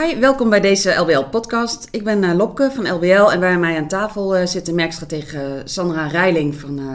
[0.00, 1.88] hi, welkom bij deze LBL-podcast.
[1.90, 6.06] Ik ben uh, Lopke van LBL en bij mij aan tafel uh, zitten merkstratege Sandra
[6.06, 6.86] Reiling van uh,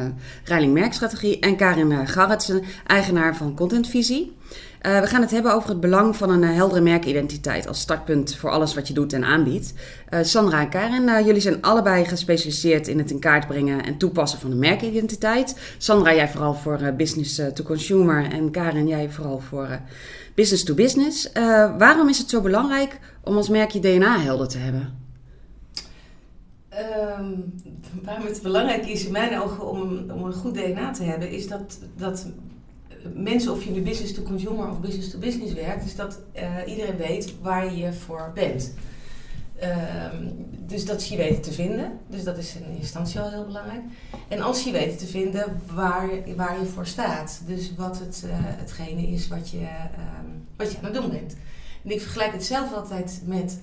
[0.43, 4.35] Reiling Merkstrategie en Karin Garretsen, eigenaar van Contentvisie.
[4.81, 8.73] we gaan het hebben over het belang van een heldere merkidentiteit als startpunt voor alles
[8.73, 9.73] wat je doet en aanbiedt.
[10.21, 14.51] Sandra en Karin, jullie zijn allebei gespecialiseerd in het in kaart brengen en toepassen van
[14.51, 15.55] een merkidentiteit.
[15.77, 19.79] Sandra, jij vooral voor business to consumer en Karin, jij vooral voor
[20.39, 21.29] business to business.
[21.33, 24.97] Uh, waarom is het zo belangrijk om als merk je DNA helder te hebben?
[27.19, 27.53] Um,
[28.03, 31.47] waarom het belangrijk is in mijn ogen om, om een goed DNA te hebben, is
[31.47, 32.27] dat, dat
[33.13, 36.71] mensen, of je nu business to consumer of business to business werkt, is dat uh,
[36.71, 38.73] iedereen weet waar je voor bent.
[39.63, 41.99] Um, dus dat is je weten te vinden.
[42.07, 43.81] Dus dat is in instantie al heel belangrijk.
[44.27, 47.41] En als je weten te vinden waar, waar je voor staat.
[47.45, 51.35] Dus wat het, uh, hetgene is wat je, um, wat je aan het doen bent.
[51.83, 53.59] En ik vergelijk het zelf altijd met.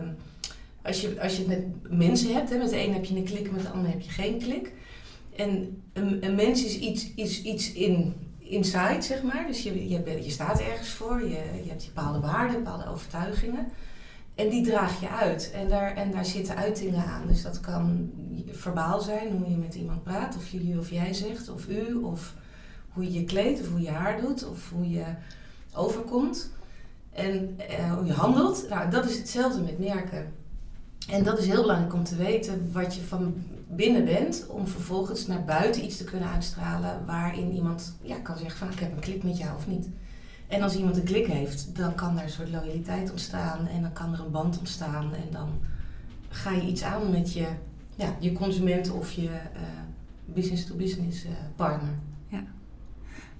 [0.00, 0.16] Um,
[0.82, 3.24] als, je, als je het met mensen hebt, hè, met de een heb je een
[3.24, 4.72] klik, met de ander heb je geen klik.
[5.36, 9.44] En een, een mens is iets, is iets in, inside, zeg maar.
[9.46, 13.66] Dus je, je, je staat ergens voor, je, je hebt bepaalde waarden, bepaalde overtuigingen.
[14.34, 15.50] En die draag je uit.
[15.50, 17.26] En daar, en daar zitten uitingen aan.
[17.26, 18.10] Dus dat kan
[18.50, 22.34] verbaal zijn, hoe je met iemand praat, of jullie of jij zegt, of u, of
[22.88, 25.04] hoe je je kleedt, of hoe je haar doet, of hoe je
[25.74, 26.50] overkomt.
[27.12, 28.68] En uh, hoe je handelt.
[28.68, 30.32] Nou, dat is hetzelfde met merken.
[31.08, 33.34] En dat is heel belangrijk om te weten wat je van
[33.68, 38.58] binnen bent, om vervolgens naar buiten iets te kunnen uitstralen waarin iemand ja, kan zeggen
[38.58, 39.88] van ik heb een klik met jou of niet.
[40.52, 43.92] En als iemand een klik heeft, dan kan er een soort loyaliteit ontstaan en dan
[43.92, 45.48] kan er een band ontstaan en dan
[46.28, 47.48] ga je iets aan met je,
[47.96, 49.30] ja, je consument of je
[50.24, 51.94] business-to-business uh, uh, partner.
[52.28, 52.44] Ja.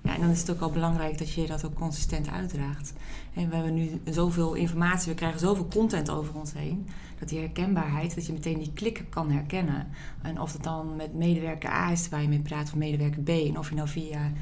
[0.03, 2.93] Ja, en dan is het ook wel belangrijk dat je dat ook consistent uitdraagt.
[3.35, 6.87] En we hebben nu zoveel informatie, we krijgen zoveel content over ons heen.
[7.19, 9.89] Dat die herkenbaarheid, dat je meteen die klikken kan herkennen.
[10.23, 13.29] En of het dan met medewerker A is waar je mee praat, of medewerker B.
[13.29, 14.33] En of je nou via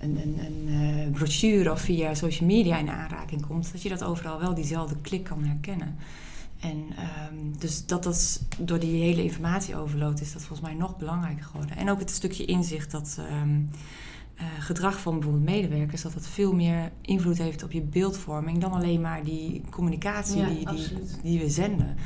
[0.00, 4.04] een, een, een uh, brochure of via social media in aanraking komt, dat je dat
[4.04, 5.96] overal wel diezelfde klik kan herkennen.
[6.60, 11.44] En um, dus dat dat door die hele informatieoverload is dat volgens mij nog belangrijker
[11.44, 11.76] geworden.
[11.76, 13.70] En ook het stukje inzicht dat um,
[14.36, 18.72] uh, gedrag van bijvoorbeeld medewerkers, dat dat veel meer invloed heeft op je beeldvorming dan
[18.72, 20.88] alleen maar die communicatie ja, die, die,
[21.22, 21.96] die, we zenden.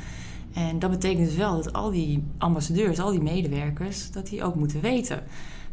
[0.53, 4.55] En dat betekent dus wel dat al die ambassadeurs, al die medewerkers, dat die ook
[4.55, 5.23] moeten weten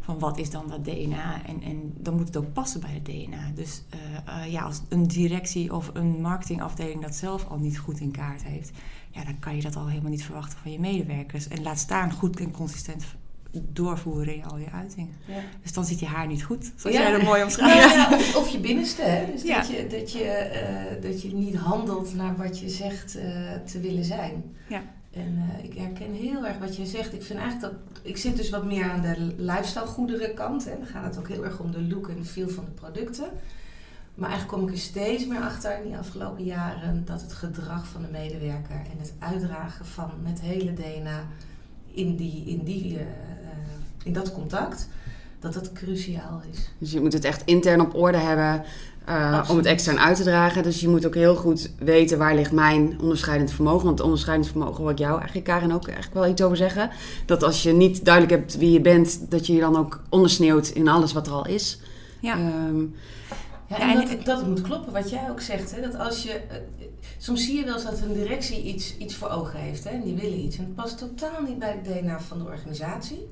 [0.09, 3.05] van wat is dan dat DNA en, en dan moet het ook passen bij het
[3.05, 3.51] DNA.
[3.55, 3.99] Dus uh,
[4.45, 8.43] uh, ja, als een directie of een marketingafdeling dat zelf al niet goed in kaart
[8.43, 8.71] heeft,
[9.11, 11.47] ja, dan kan je dat al helemaal niet verwachten van je medewerkers.
[11.47, 13.03] En laat staan goed en consistent
[13.51, 15.13] doorvoeren in al je uitingen.
[15.25, 15.41] Ja.
[15.61, 17.01] Dus dan zit je haar niet goed, zoals ja.
[17.01, 17.93] jij dat mooi omschrijft.
[17.93, 19.31] Ja, of, of, je binnenste, hè?
[19.31, 20.51] Dus dat, je, dat, je,
[20.95, 23.11] uh, dat je niet handelt naar wat je zegt
[23.65, 24.43] te willen zijn.
[24.69, 24.81] Ja.
[25.11, 27.13] En uh, ik herken heel erg wat je zegt.
[27.13, 28.01] Ik vind eigenlijk dat.
[28.01, 30.67] Ik zit dus wat meer aan de lifestyle goederen kant.
[30.67, 33.29] En dan gaat het ook heel erg om de look en feel van de producten.
[34.19, 37.87] Maar eigenlijk kom ik er steeds meer achter in die afgelopen jaren dat het gedrag
[37.87, 41.27] van de medewerker en het uitdragen van het hele DNA
[41.91, 42.99] in, die, in, die, uh,
[44.03, 44.87] in dat contact,
[45.39, 46.71] dat dat cruciaal is.
[46.77, 48.63] Dus je moet het echt intern op orde hebben.
[49.09, 50.63] Uh, om het extern uit te dragen.
[50.63, 53.85] Dus je moet ook heel goed weten waar ligt mijn onderscheidend vermogen.
[53.85, 56.89] Want onderscheidend vermogen wil ik jou eigenlijk, Karin, ook eigenlijk wel iets over zeggen.
[57.25, 60.67] Dat als je niet duidelijk hebt wie je bent, dat je je dan ook ondersneeuwt
[60.67, 61.79] in alles wat er al is.
[62.19, 62.37] Ja.
[62.37, 62.95] Um,
[63.67, 65.75] ja, en dat, dat moet kloppen wat jij ook zegt.
[65.75, 65.81] Hè?
[65.81, 66.85] Dat als je, uh,
[67.17, 69.83] soms zie je wel eens dat een directie iets, iets voor ogen heeft.
[69.83, 69.89] Hè?
[69.89, 70.57] En die willen iets.
[70.57, 73.29] En het past totaal niet bij het DNA van de organisatie.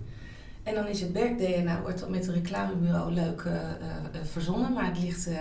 [0.67, 3.59] En dan is het werk-DNA wordt met een reclamebureau leuk uh, uh,
[4.23, 5.37] verzonnen, maar het ligt uh,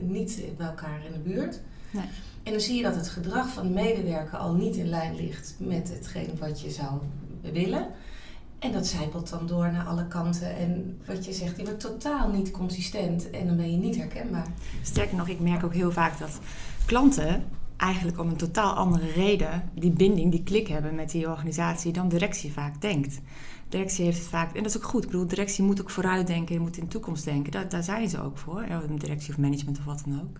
[0.00, 1.60] niet bij elkaar in de buurt.
[1.90, 2.04] Nee.
[2.42, 5.54] En dan zie je dat het gedrag van de medewerker al niet in lijn ligt
[5.58, 6.90] met hetgeen wat je zou
[7.52, 7.86] willen.
[8.58, 10.56] En dat zijpelt dan door naar alle kanten.
[10.56, 14.46] En wat je zegt, die wordt totaal niet consistent en dan ben je niet herkenbaar.
[14.82, 16.38] Sterker nog, ik merk ook heel vaak dat
[16.86, 17.44] klanten
[17.76, 22.08] eigenlijk om een totaal andere reden die binding, die klik hebben met die organisatie dan
[22.08, 23.20] directie vaak denkt
[23.68, 25.04] directie heeft het vaak, en dat is ook goed.
[25.04, 27.52] Ik bedoel, directie moet ook vooruitdenken, moet in de toekomst denken.
[27.52, 30.38] Daar, daar zijn ze ook voor, een directie of management of wat dan ook.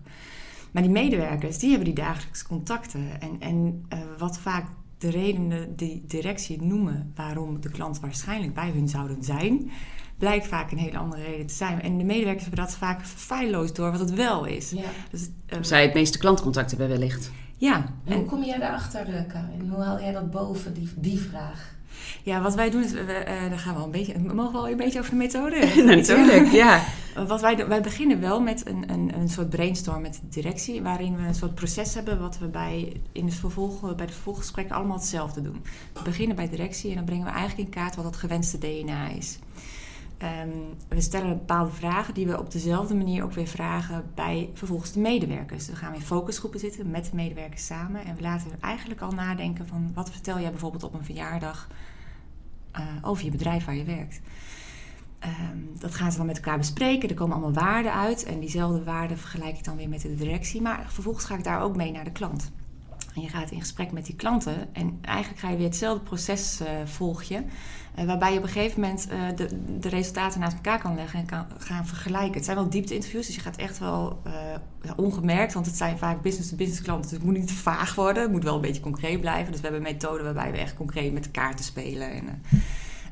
[0.71, 3.21] Maar die medewerkers, die hebben die dagelijkse contacten.
[3.21, 4.65] En, en uh, wat vaak
[4.97, 9.71] de redenen die directie noemen waarom de klant waarschijnlijk bij hun zouden zijn,
[10.17, 11.81] blijkt vaak een hele andere reden te zijn.
[11.81, 14.71] En de medewerkers hebben dat vaak feilloos door wat het wel is.
[14.71, 14.89] Ja.
[15.11, 17.31] Dus, uh, Zij het meeste klantcontact hebben wellicht.
[17.57, 17.85] Ja.
[18.05, 19.69] En hoe kom jij daarachter, Karin?
[19.69, 21.75] Hoe haal jij dat boven, die, die vraag?
[22.23, 24.57] Ja, wat wij doen is, we, uh, daar gaan we al een beetje, mogen we
[24.57, 25.73] al een beetje over de methode?
[25.95, 26.83] Natuurlijk, ja.
[27.27, 31.15] Wat wij, wij beginnen wel met een, een, een soort brainstorm met de directie, waarin
[31.15, 34.97] we een soort proces hebben wat we bij, in het vervolg, bij de vervolggesprekken allemaal
[34.97, 35.63] hetzelfde doen.
[35.93, 39.09] We beginnen bij directie en dan brengen we eigenlijk in kaart wat het gewenste DNA
[39.09, 39.39] is.
[40.23, 44.91] Um, we stellen bepaalde vragen die we op dezelfde manier ook weer vragen bij vervolgens
[44.91, 45.67] de medewerkers.
[45.67, 49.67] We gaan in focusgroepen zitten met de medewerkers samen en we laten eigenlijk al nadenken
[49.67, 51.67] van wat vertel jij bijvoorbeeld op een verjaardag
[52.75, 54.21] uh, over je bedrijf waar je werkt.
[55.25, 57.09] Um, dat gaan ze dan met elkaar bespreken.
[57.09, 58.23] Er komen allemaal waarden uit.
[58.23, 60.61] En diezelfde waarden vergelijk ik dan weer met de directie.
[60.61, 62.51] Maar vervolgens ga ik daar ook mee naar de klant.
[63.15, 64.73] En je gaat in gesprek met die klanten.
[64.75, 67.35] En eigenlijk ga je weer hetzelfde proces uh, volg je.
[67.35, 67.43] Uh,
[68.05, 71.25] waarbij je op een gegeven moment uh, de, de, resultaten naast elkaar kan leggen en
[71.25, 72.33] kan gaan vergelijken.
[72.33, 74.21] Het zijn wel diepte-interviews, dus je gaat echt wel
[74.81, 77.09] ja, ongemerkt, want het zijn vaak business-to-business klanten.
[77.09, 79.51] Dus het moet niet vaag worden, het moet wel een beetje concreet blijven.
[79.51, 82.11] Dus we hebben een methode waarbij we echt concreet met de kaarten spelen.
[82.11, 82.41] En,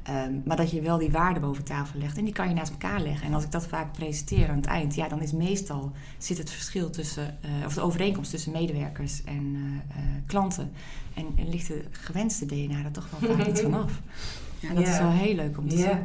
[0.09, 2.17] Um, maar dat je wel die waarden boven tafel legt.
[2.17, 3.27] En die kan je naast elkaar leggen.
[3.27, 6.49] En als ik dat vaak presenteer aan het eind, ja, dan is meestal zit het
[6.49, 9.81] verschil tussen, of de overeenkomst tussen medewerkers en
[10.27, 10.71] klanten.
[11.13, 13.91] En, en, ligt de gewenste DNA er toch wel vaak iets vanaf.
[14.59, 15.99] Ja, dat is wel heel leuk om te zien.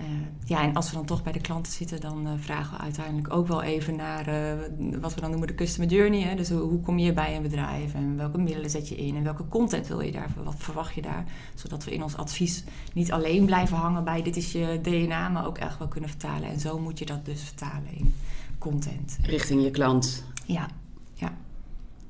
[0.00, 0.08] Uh,
[0.44, 3.34] ja, en als we dan toch bij de klanten zitten, dan uh, vragen we uiteindelijk
[3.34, 6.20] ook wel even naar uh, wat we dan noemen de customer journey.
[6.20, 6.34] Hè?
[6.34, 9.22] Dus hoe, hoe, kom je bij een bedrijf en welke middelen zet je in en
[9.22, 11.24] welke content wil je daar, wat verwacht je daar.
[11.54, 15.46] Zodat we in ons advies niet alleen blijven hangen bij dit is je DNA, maar
[15.46, 16.48] ook echt wel kunnen vertalen.
[16.48, 18.14] En zo moet je dat dus vertalen in
[18.58, 19.18] content.
[19.22, 20.24] Richting je klant.
[20.46, 20.66] Ja,
[21.14, 21.32] ja.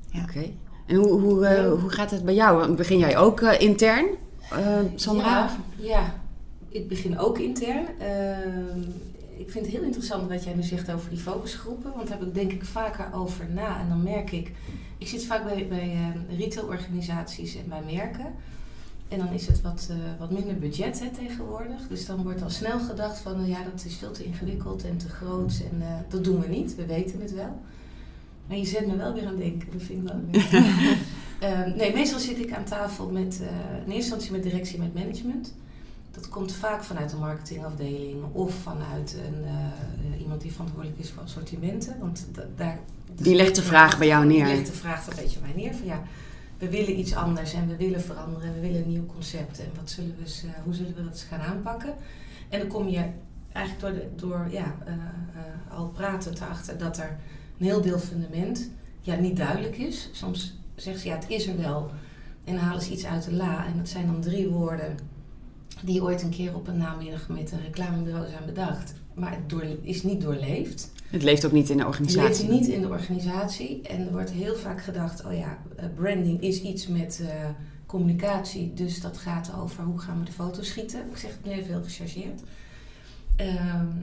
[0.09, 0.23] ja.
[0.23, 0.49] Oké.
[0.85, 2.75] En hoe, hoe, hoe gaat het bij jou?
[2.75, 4.05] Begin jij ook intern,
[4.95, 5.49] Sandra?
[5.77, 6.21] Ja, ja
[6.73, 7.85] ik begin ook intern.
[8.01, 8.75] Uh,
[9.37, 11.91] ik vind het heel interessant wat jij nu zegt over die focusgroepen.
[11.95, 13.79] Want daar heb ik denk ik vaker over na.
[13.79, 14.51] En dan merk ik...
[14.97, 18.33] Ik zit vaak bij, bij uh, retailorganisaties en bij merken.
[19.07, 21.87] En dan is het wat, uh, wat minder budget hè, tegenwoordig.
[21.89, 23.45] Dus dan wordt al snel gedacht van...
[23.47, 25.61] ja, dat is veel te ingewikkeld en te groot.
[25.71, 26.75] En dat doen we niet.
[26.75, 27.61] We weten het wel.
[28.47, 29.67] Maar je zet me wel weer aan denken.
[29.71, 30.97] Dat vind ik wel weer.
[31.75, 33.39] nee, meestal zit ik aan tafel met...
[33.85, 35.53] in eerste instantie met directie met management
[36.13, 41.23] dat komt vaak vanuit de marketingafdeling of vanuit een, uh, iemand die verantwoordelijk is voor
[41.23, 41.99] assortimenten.
[41.99, 42.25] Want
[42.55, 42.79] daar,
[43.15, 44.45] die legt de vraag bij jou neer.
[44.45, 46.03] Die legt de vraag een beetje bij mij neer van ja,
[46.57, 49.69] we willen iets anders en we willen veranderen en we willen een nieuw concept en
[49.75, 51.93] wat zullen we eens, uh, hoe zullen we dat eens gaan aanpakken?
[52.49, 53.05] En dan kom je
[53.51, 57.17] eigenlijk door, de, door ja, uh, al praten erachter dat er
[57.59, 58.69] een heel deel fundament
[59.01, 60.09] ja, niet duidelijk is.
[60.11, 61.91] Soms zegt ze ja, het is er wel
[62.43, 64.97] en halen ze iets uit de la en dat zijn dan drie woorden
[65.81, 68.93] die ooit een keer op een namiddag met een reclamebureau zijn bedacht.
[69.13, 70.91] Maar het door, is niet doorleefd.
[71.09, 72.27] Het leeft ook niet in de organisatie.
[72.27, 73.81] Het leeft niet in de organisatie.
[73.81, 77.27] En er wordt heel vaak gedacht, oh ja, eh, branding is iets met uh,
[77.85, 78.73] communicatie.
[78.73, 80.99] Dus dat gaat over hoe gaan we de foto's schieten.
[81.11, 82.41] Ik zeg het nu even heel gechargeerd.
[83.37, 83.99] Um,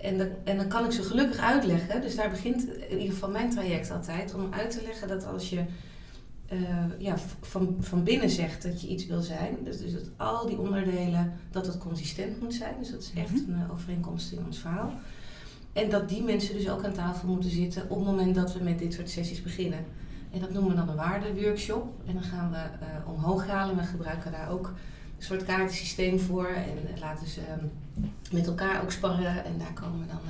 [0.00, 2.00] en, en dan kan ik ze gelukkig uitleggen.
[2.00, 4.34] Dus daar begint in ieder geval mijn traject altijd.
[4.34, 5.64] Om uit te leggen dat als je
[6.52, 6.60] uh,
[6.98, 9.56] ja, van, van binnen zegt dat je iets wil zijn.
[9.64, 12.74] Dus, dus dat al die onderdelen, dat het consistent moet zijn.
[12.78, 13.52] Dus dat is echt mhm.
[13.52, 14.92] een uh, overeenkomst in ons verhaal.
[15.72, 18.64] En dat die mensen dus ook aan tafel moeten zitten op het moment dat we
[18.64, 19.84] met dit soort sessies beginnen.
[20.30, 21.86] En dat noemen we dan een waardeworkshop.
[22.06, 23.76] En dan gaan we uh, omhoog halen.
[23.76, 24.66] We gebruiken daar ook
[25.18, 26.46] een soort kaartensysteem voor.
[26.46, 27.70] En laten ze um,
[28.32, 29.44] met elkaar ook sparren.
[29.44, 30.20] En daar komen dan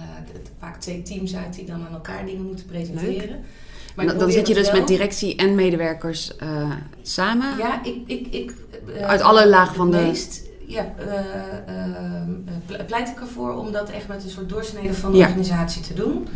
[0.59, 3.29] vaak twee teams uit die dan aan elkaar dingen moeten presenteren.
[3.29, 3.45] Leuk.
[3.95, 6.71] Maar dan zit je dus met directie en medewerkers uh,
[7.03, 7.57] samen?
[7.59, 7.97] Ja, ik...
[8.07, 8.55] ik, ik
[8.97, 9.97] uh, Uit alle lagen van de...
[9.97, 15.19] Meest, ja, uh, pleit ik ervoor om dat echt met een soort doorsnede van de
[15.19, 15.27] ja.
[15.27, 16.29] organisatie te doen.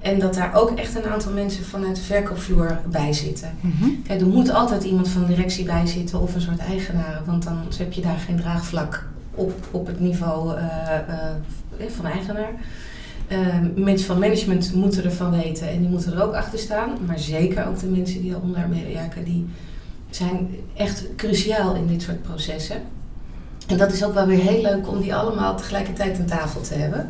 [0.00, 3.58] En dat daar ook echt een aantal mensen vanuit de verkoopvloer bij zitten.
[3.60, 4.02] Mm -hmm.
[4.06, 7.22] Kijk, er moet altijd iemand van de directie bij zitten of een soort eigenaar.
[7.26, 10.58] Want dan heb je daar geen draagvlak op, op het niveau
[11.88, 12.52] van eigenaar.
[13.28, 13.38] Uh,
[13.74, 16.90] mensen van management moeten ervan weten en die moeten er ook achter staan.
[17.06, 19.46] Maar zeker ook de mensen die daaronder meewerken, die
[20.10, 22.76] zijn echt cruciaal in dit soort processen.
[23.66, 26.74] En dat is ook wel weer heel leuk om die allemaal tegelijkertijd aan tafel te
[26.74, 27.08] hebben.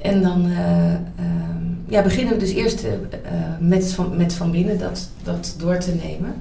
[0.00, 0.96] En dan uh, uh,
[1.86, 2.90] ja, beginnen we dus eerst uh,
[3.60, 6.34] met, van, met van binnen dat, dat door te nemen.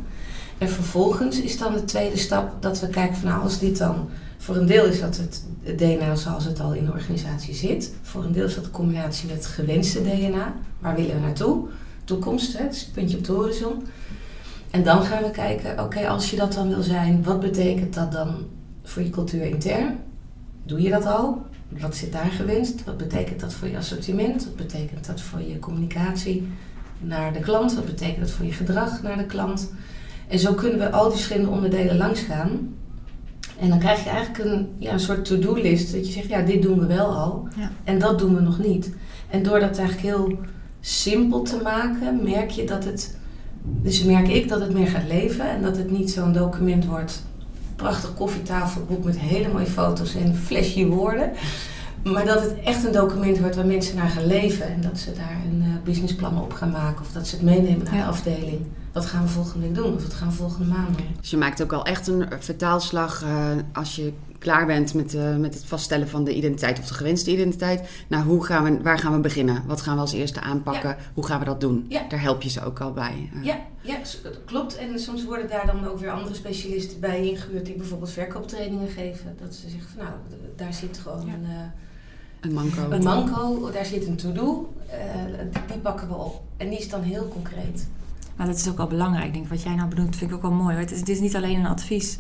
[0.58, 4.10] En vervolgens is dan de tweede stap dat we kijken van nou, als dit dan
[4.38, 7.94] voor een deel is dat het DNA zoals het al in de organisatie zit.
[8.02, 10.54] Voor een deel is dat combinatie met het gewenste DNA.
[10.80, 11.68] Waar willen we naartoe?
[12.04, 13.84] Toekomst, het het puntje op de horizon.
[14.70, 18.12] En dan gaan we kijken, oké, als je dat dan wil zijn, wat betekent dat
[18.12, 18.36] dan
[18.84, 19.98] voor je cultuur intern?
[20.64, 21.42] Doe je dat al?
[21.70, 22.84] Wat zit daar gewenst?
[22.84, 24.46] Wat betekent dat voor je assortiment?
[24.46, 26.48] Wat betekent dat voor je communicatie
[27.00, 27.76] naar de klant?
[27.76, 29.72] Wat betekent dat voor je gedrag naar de klant?
[30.28, 32.74] En zo kunnen we al die verschillende onderdelen langsgaan
[33.60, 35.94] En dan krijg je eigenlijk een, ja, een soort to-do-list.
[35.94, 37.48] Dat je zegt, ja, dit doen we wel al.
[37.58, 37.72] Ja.
[37.84, 38.92] En dat doen we nog niet.
[39.30, 40.38] En door dat eigenlijk heel
[40.80, 43.18] simpel te maken, merk je dat het...
[43.64, 45.50] Dus merk ik dat het meer gaat leven.
[45.50, 47.24] En dat het niet zo'n document wordt.
[47.76, 51.32] Prachtig koffietafelboek met hele mooie foto's en flesje woorden.
[52.04, 54.68] Maar dat het echt een document wordt waar mensen naar gaan leven.
[54.68, 57.02] En dat ze daar een uh, businessplan op gaan maken.
[57.02, 58.02] Of dat ze het meenemen naar Ja.
[58.04, 58.62] de afdeling.
[58.94, 59.94] Wat gaan we volgende week doen?
[59.96, 61.08] Of wat gaan we volgende maand doen?
[61.20, 65.36] Dus je maakt ook al echt een vertaalslag eh, als je klaar bent met, eh,
[65.36, 67.90] met het vaststellen van de identiteit of de gewenste identiteit.
[68.08, 69.64] Nou, hoe gaan we, waar gaan we beginnen?
[69.68, 70.96] Wat gaan we als eerste aanpakken?
[71.14, 71.86] Hoe gaan we dat doen?
[71.90, 72.02] Ja.
[72.10, 73.30] Daar help je ze ook al bij.
[73.36, 73.44] eh.
[73.44, 74.78] Ja, ja, dat klopt.
[74.78, 79.36] En soms worden daar dan ook weer andere specialisten bij ingehuurd die bijvoorbeeld verkooptrainingen geven.
[79.42, 80.16] Dat ze zeggen van nou,
[80.56, 81.74] daar zit gewoon Ja.
[82.42, 82.92] Een, Een manco.
[82.92, 84.74] een manco, daar zit een to-do.
[84.90, 84.98] eh,
[85.72, 86.42] die, pakken we op.
[86.58, 87.88] En die is dan heel concreet.
[88.36, 89.26] Maar dat is ook wel belangrijk.
[89.28, 90.72] Ik denk, wat jij nou benoemt, vind ik ook wel mooi.
[90.74, 90.82] hoor.
[90.84, 92.18] Het is, het is niet alleen een advies.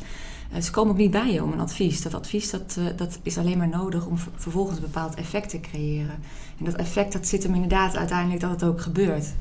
[0.51, 2.01] Eh, ze komen ook niet bij je om een advies.
[2.01, 5.49] Dat advies dat, eh, dat is alleen maar nodig om ver- vervolgens een bepaald effect
[5.49, 6.15] te creëren.
[6.59, 9.33] En dat effect dat zit hem inderdaad uiteindelijk dat het ook gebeurt.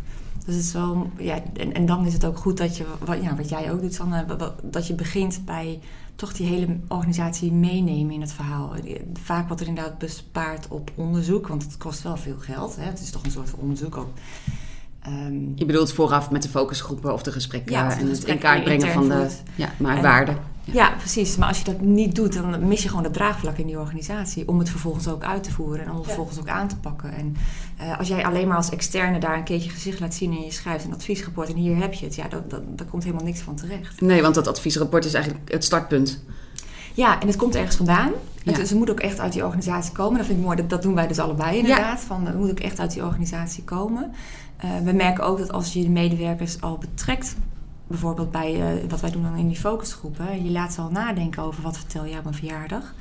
[0.44, 3.22] Dus het is wel, ja, en, en dan is het ook goed dat je, wat,
[3.22, 4.24] ja, wat jij ook doet, Sanne,
[4.62, 5.80] dat je begint bij
[6.18, 8.72] toch die hele organisatie meenemen in het verhaal.
[9.12, 12.76] Vaak wordt er inderdaad bespaard op onderzoek, want het kost wel veel geld.
[12.76, 12.84] Hè?
[12.84, 14.08] Het is toch een soort van onderzoek ook.
[15.08, 18.64] Ehm, Je bedoelt vooraf met de focusgroepen of de gesprekken Ja, en het in kaart
[18.64, 20.36] brengen van de ja, maar En- waarden.
[20.72, 21.36] Ja, precies.
[21.36, 24.48] Maar als je dat niet doet, dan mis je gewoon het draagvlak in die organisatie.
[24.48, 27.12] Om het vervolgens ook uit te voeren en om het vervolgens ook aan te pakken.
[27.14, 27.36] En
[27.76, 30.52] eh, als jij alleen maar als externe daar een keertje gezicht laat zien en je
[30.52, 33.40] schrijft een adviesrapport en hier heb je het, ja, dat, dat, daar komt helemaal niks
[33.40, 34.00] van terecht.
[34.00, 36.22] Nee, want dat adviesrapport is eigenlijk het startpunt.
[36.94, 38.10] Ja, en het komt ergens vandaan.
[38.44, 38.64] Het, Ja.
[38.64, 40.16] Ze moet ook echt uit die organisatie komen.
[40.18, 40.56] Dat vind ik mooi.
[40.56, 42.00] Dat, dat doen wij dus allebei inderdaad.
[42.00, 44.12] Van, het moet ook echt uit die organisatie komen.
[44.58, 47.36] Eh, we merken ook dat als je de medewerkers al betrekt,
[47.86, 51.42] bijvoorbeeld bij eh, wat wij doen dan in die focusgroepen, je laat ze al nadenken
[51.42, 52.94] over wat vertel jij op een verjaardag.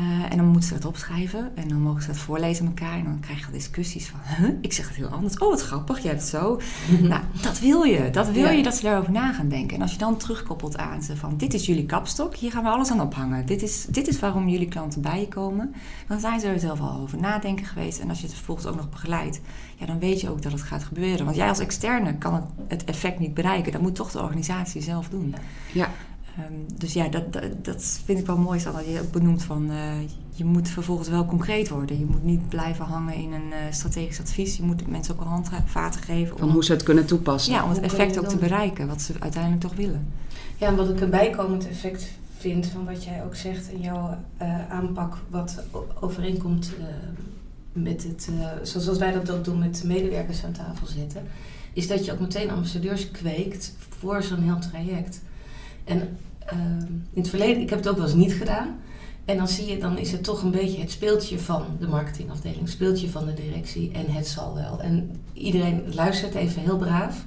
[0.00, 2.98] Eh, en dan moeten ze dat opschrijven en dan mogen ze dat voorlezen aan elkaar.
[2.98, 4.48] En dan krijg je discussies van, huh?
[4.60, 5.38] ik zeg het heel anders.
[5.38, 6.60] Oh, wat grappig, jij hebt het zo.
[7.12, 8.10] nou, dat wil je.
[8.10, 8.50] Dat wil Ja.
[8.50, 9.76] je dat ze daarover na gaan denken.
[9.76, 12.68] En als je dan terugkoppelt aan ze van, dit is jullie kapstok, hier gaan we
[12.68, 13.46] alles aan ophangen.
[13.46, 15.74] Dit is, dit is waarom jullie klanten bij je komen.
[16.08, 17.98] Dan zijn ze er zelf al over nadenken geweest.
[17.98, 19.40] En als je het vervolgens ook nog begeleidt,
[19.76, 21.24] ja, dan weet je ook dat het gaat gebeuren.
[21.24, 23.72] Want jij als externe kan het, het effect niet bereiken.
[23.72, 25.34] Dat moet toch de organisatie zelf doen.
[25.72, 25.88] Ja.
[26.36, 29.42] Ehm, dus ja, dat, dat, dat vind ik wel mooi, Sanne, dat je ook benoemt
[29.42, 29.70] van...
[29.70, 29.92] eh,
[30.34, 31.98] je moet vervolgens wel concreet worden.
[31.98, 34.56] Je moet niet blijven hangen in een eh, strategisch advies.
[34.56, 37.52] Je moet mensen ook wel handvaten geven Van om, hoe ze het kunnen toepassen.
[37.52, 40.06] ja, om het effect ook te bereiken, wat ze uiteindelijk toch willen.
[40.56, 44.16] Ja, en wat ik een bijkomend effect vind van wat jij ook zegt in jouw
[44.36, 45.62] eh, aanpak, wat
[46.00, 46.72] overeenkomt
[47.72, 51.22] met het, eh, zoals als wij dat ook doen met medewerkers aan tafel zitten,
[51.72, 55.22] is dat je ook meteen ambassadeurs kweekt voor zo'n heel traject.
[55.90, 58.78] En ehm, in het verleden, ik heb het ook wel eens niet gedaan.
[59.24, 62.60] En dan zie je, dan is het toch een beetje het speeltje van de marketingafdeling,
[62.60, 64.80] het speeltje van de directie en het zal wel.
[64.80, 67.24] En iedereen luistert even heel braaf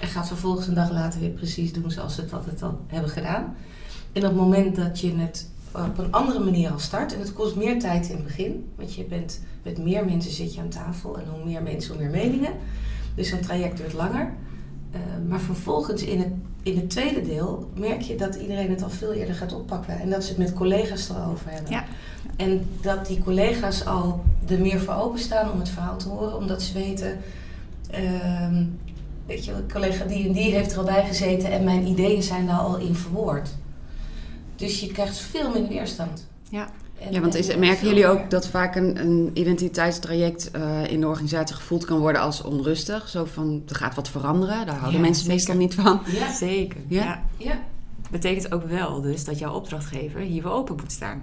[0.00, 3.10] en gaat vervolgens een dag later weer precies doen zoals ze het altijd al hebben
[3.10, 3.56] gedaan.
[4.12, 7.32] En op het moment dat je het op een andere manier al start, en het
[7.32, 10.68] kost meer tijd in het begin, want je bent met meer mensen zit je aan
[10.68, 12.52] tafel en hoe meer mensen, hoe meer meningen.
[13.14, 14.32] Dus zo'n traject duurt langer.
[14.90, 18.90] Eh, maar vervolgens in het, in het tweede deel merk je dat iedereen het al
[18.90, 21.72] veel eerder gaat oppakken en dat ze het met collega's erover hebben.
[21.72, 21.84] Ja.
[22.36, 26.62] En dat die collega's al er meer voor openstaan om het verhaal te horen, omdat
[26.62, 27.18] ze weten,
[27.90, 28.64] ehm,
[29.26, 32.46] weet je, collega die en die heeft er al bij gezeten en mijn ideeën zijn
[32.46, 33.48] daar al in verwoord.
[34.56, 36.26] Dus je krijgt veel minder weerstand.
[36.48, 36.68] Ja.
[37.00, 41.00] En- Ja, want is, en merken jullie ook dat vaak een, een identiteitstraject eh, in
[41.00, 43.08] de organisatie gevoeld kan worden als onrustig?
[43.08, 45.34] Zo van, er gaat wat veranderen, daar houden Ja, mensen zeker.
[45.36, 46.00] meestal niet van.
[46.06, 46.80] Ja, Zeker.
[46.86, 47.04] Ja?
[47.04, 47.22] Ja.
[47.36, 47.58] ja.
[48.10, 51.22] Betekent ook wel dus dat jouw opdrachtgever hier weer open moet staan.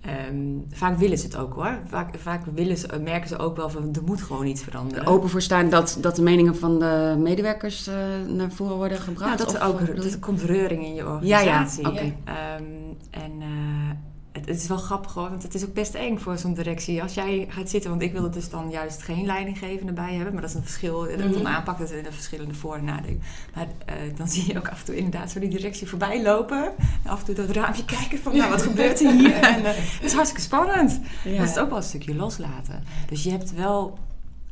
[0.00, 0.36] Ehm,
[0.70, 1.78] vaak willen ze het ook hoor.
[1.86, 5.06] Vaak, vaak willen ze, merken ze ook wel van er moet gewoon iets veranderen.
[5.06, 7.94] Open voor staan dat, dat de meningen van de medewerkers eh,
[8.28, 9.38] naar voren worden Nou, gebracht?
[9.38, 11.82] dat, er Of- ook, dat er komt reuring in je ja, organisatie.
[11.82, 12.14] ja, oké.
[12.24, 12.62] Ehm,
[13.10, 13.90] en eh,
[14.36, 17.02] het, het is wel grappig hoor, want het is ook best eng voor zo'n directie.
[17.02, 20.32] Als jij gaat zitten, want ik wil er dus dan juist geen leidinggevende bij hebben.
[20.32, 21.32] Maar dat is een verschil, Mhm.
[21.32, 23.20] van aanpak, dat zijn er verschillende voor- en nadelen.
[23.54, 26.64] Maar eh, dan zie je ook af en toe inderdaad zo die directie voorbij lopen.
[27.04, 29.32] En af en toe dat raampje kijken van, nou wat gebeurt er hier?
[29.34, 31.00] En eh, het is hartstikke spannend.
[31.24, 31.30] Ja.
[31.36, 32.84] Dat is het ook wel een stukje loslaten.
[33.08, 33.98] Dus je hebt wel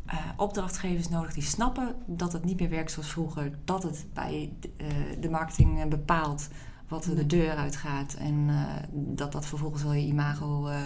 [0.07, 3.51] eh, opdrachtgevers nodig die snappen dat het niet meer werkt zoals vroeger.
[3.65, 4.87] Dat het bij eh,
[5.21, 6.49] de marketing bepaalt
[6.89, 8.15] wat er de deur uitgaat.
[8.19, 8.55] En eh,
[8.93, 10.77] dat dat vervolgens wel je imago eh,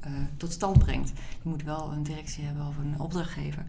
[0.00, 1.08] eh, tot stand brengt.
[1.42, 3.64] Je moet wel een directie hebben of een opdrachtgever.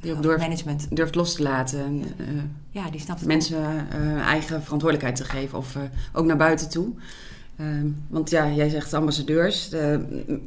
[0.00, 0.96] Die ook durft, management.
[0.96, 1.84] durft los te laten.
[1.84, 5.76] En, Ja, die snapt mensen eh, eigen verantwoordelijkheid te geven of
[6.12, 6.88] ook naar buiten toe.
[7.56, 9.68] Ehm, want ja, jij zegt ambassadeurs.
[9.68, 9.78] de-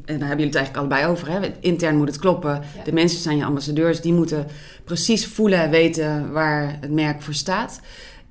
[0.06, 1.30] en daar hebben jullie het eigenlijk allebei over.
[1.30, 1.40] Hè?
[1.60, 2.62] Intern moet het kloppen.
[2.78, 2.84] Ja.
[2.84, 4.02] De mensen zijn je ambassadeurs.
[4.02, 4.48] Die moeten
[4.84, 7.80] precies voelen en weten waar het merk voor staat.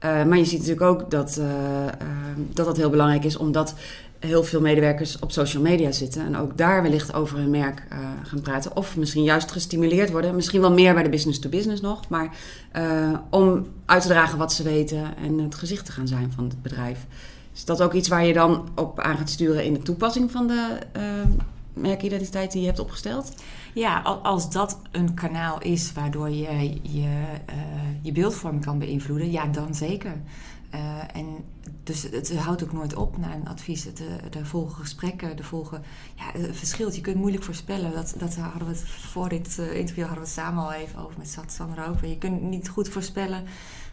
[0.05, 3.75] Eh, maar je ziet natuurlijk ook dat, eh, ehm, dat dat heel belangrijk is, omdat
[4.19, 6.27] heel veel medewerkers op social media zitten.
[6.27, 8.77] En ook daar wellicht over hun merk eh, gaan praten.
[8.77, 10.35] Of misschien juist gestimuleerd worden.
[10.35, 12.09] Misschien wel meer bij de business-to-business nog.
[12.09, 12.37] Maar
[13.31, 16.63] om uit te dragen wat ze weten en het gezicht te gaan zijn van het
[16.63, 17.07] bedrijf.
[17.55, 20.47] Is dat ook iets waar je dan op aan gaat sturen in de toepassing van
[20.47, 21.03] de eh,
[21.73, 23.33] merkidentiteit die je hebt opgesteld?
[23.75, 27.55] Ja, al- als dat een kanaal is waardoor je je, eh,
[28.03, 30.21] je beeldvorm kan beïnvloeden, ja, dan zeker.
[30.71, 31.27] Eh, en
[31.83, 33.87] dus het houdt ook nooit op na een advies.
[33.93, 35.83] Eh, Er volgen gesprekken, er volgen...
[36.15, 36.95] Ja, het verschilt.
[36.95, 37.93] Je kunt moeilijk voorspellen.
[37.93, 41.19] Dat, dat hadden we het voor dit interview hadden we het samen al even over
[41.19, 42.01] met Sat Sandra ook.
[42.01, 43.45] Je kunt niet goed voorspellen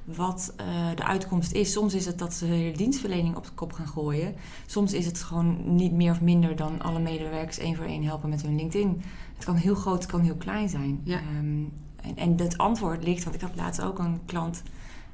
[0.06, 0.54] wat
[0.96, 1.72] de uitkomst is.
[1.72, 4.36] Soms is het dat ze de dienstverlening op de kop gaan gooien.
[4.66, 8.30] Soms is het gewoon niet meer of minder dan alle medewerkers één voor één helpen
[8.30, 9.02] met hun LinkedIn.
[9.42, 11.02] Het kan heel groot, het kan heel klein zijn.
[11.04, 11.18] Ja.
[11.18, 11.64] Ehm,
[12.02, 14.64] en, en het antwoord ligt, want ik had laatst ook een klant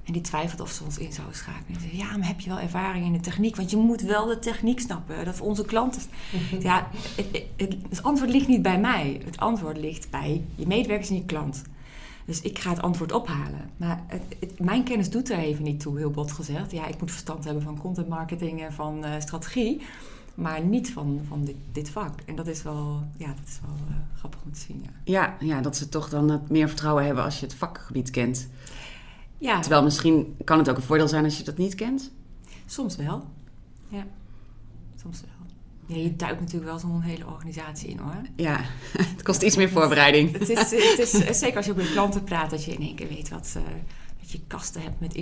[0.03, 1.79] en die twijfelt of ze ons in zou schakelen.
[1.81, 3.55] Zei, ja, maar heb je wel ervaring in de techniek?
[3.55, 5.25] Want je moet wel de techniek snappen.
[5.25, 6.01] Dat voor onze klanten.
[6.59, 9.21] Ja, het, het, het- het antwoord ligt niet bij mij.
[9.25, 11.61] Het antwoord ligt bij je medewerkers en je klant.
[12.25, 13.69] Dus ik ga het antwoord ophalen.
[13.77, 16.71] Maar het, mijn kennis doet er even niet toe, heel bot gezegd.
[16.71, 19.81] Ja, ik moet verstand hebben van content marketing en van eh, strategie.
[20.37, 22.19] Maar niet van, van dit, dit vak.
[22.25, 24.83] En dat is wel, ja, dat is wel eh, grappig om te zien.
[24.83, 24.89] Ja.
[25.03, 28.47] Ja, ja, dat ze toch dan het meer vertrouwen hebben als je het vakgebied kent.
[29.37, 32.11] ja, Terwijl misschien kan het ook een voordeel zijn als je dat niet kent.
[32.65, 33.25] soms wel.
[33.87, 34.05] Ja,
[35.01, 35.29] soms wel.
[35.97, 38.21] Ja, je duikt natuurlijk wel zo'n hele organisatie in hoor.
[38.35, 38.59] Ja,
[39.13, 40.31] het kost iets meer voorbereiding.
[40.31, 42.95] Het is, het is zeker als je ook met klanten praat, dat je in één
[42.95, 43.61] keer weet wat, eh,
[44.27, 45.13] dat je kasten hebt met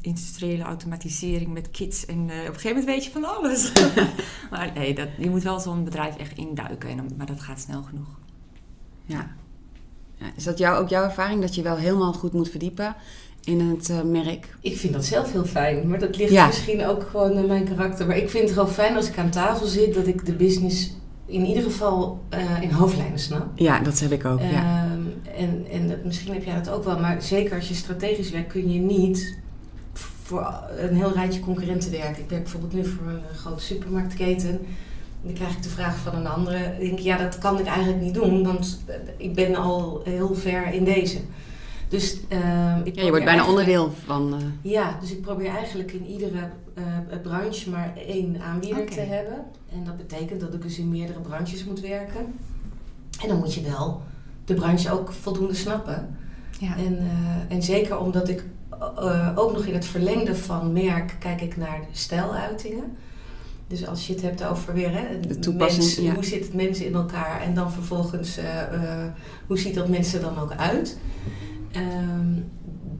[0.00, 2.06] industriële automatisering, met kits.
[2.06, 3.72] En eh, op een gegeven moment weet je van alles.
[4.50, 7.60] maar nee, dat, je moet wel zo'n bedrijf echt induiken, en dan, maar dat gaat
[7.60, 8.18] snel genoeg.
[9.06, 9.30] Ja.
[10.14, 10.26] ja.
[10.36, 12.96] Is dat jou, ook jouw ervaring, dat je wel helemaal goed moet verdiepen
[13.44, 14.56] in het eh, merk?
[14.60, 16.46] Ik vind dat zelf heel fijn, maar dat ligt Ja.
[16.46, 18.06] misschien ook gewoon aan mijn karakter.
[18.06, 20.92] Maar ik vind het gewoon fijn als ik aan tafel zit, dat ik de business
[21.26, 23.46] in ieder geval eh, in hoofdlijnen snap.
[23.54, 24.40] Ja, dat heb ik ook.
[24.40, 24.97] ja.
[25.38, 28.52] En en dat, misschien heb jij dat ook wel, maar zeker als je strategisch werkt
[28.52, 29.38] kun je niet
[30.22, 32.22] voor een heel rijtje concurrenten werken.
[32.22, 34.60] Ik werk bijvoorbeeld nu voor een grote supermarktketen.
[35.22, 36.62] Dan krijg ik de vraag van een andere.
[36.62, 40.00] Dan denk ik, ja, dat kan ik eigenlijk niet doen, want eh, ik ben al
[40.04, 41.18] heel ver in deze.
[41.88, 44.34] Dus, ehm, ik ja, je wordt bijna onderdeel van...
[44.34, 49.44] eh, ja, dus ik probeer eigenlijk in iedere eh, branche maar één aanbieder te hebben.
[49.72, 52.34] En dat betekent dat ik dus in meerdere branches moet werken.
[53.22, 54.02] En dan moet je wel
[54.48, 56.16] de branche ook voldoende snappen.
[56.58, 56.76] Ja.
[56.76, 58.44] En, eh, en zeker omdat ik
[58.96, 62.84] eh, ook nog in het verlengde van merk kijk ik naar stijluitingen.
[63.66, 66.14] Dus als je het hebt over weer hè, De toepassing, ja.
[66.14, 68.44] hoe zit het mensen in elkaar en dan vervolgens eh,
[69.46, 70.98] hoe ziet dat mensen dan ook uit.
[71.72, 72.32] Ehm,